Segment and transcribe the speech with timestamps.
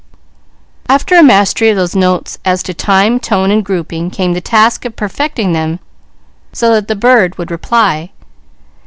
[0.89, 4.83] After a mastery of those notes as to time, tone, and grouping, came the task
[4.83, 5.79] of perfecting them
[6.51, 8.09] so that the bird would reply.